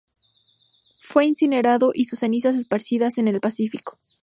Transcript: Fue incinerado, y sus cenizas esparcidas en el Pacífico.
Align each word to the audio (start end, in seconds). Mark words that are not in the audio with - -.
Fue 0.99 1.27
incinerado, 1.27 1.91
y 1.93 2.05
sus 2.05 2.17
cenizas 2.17 2.55
esparcidas 2.55 3.19
en 3.19 3.27
el 3.27 3.39
Pacífico. 3.39 3.99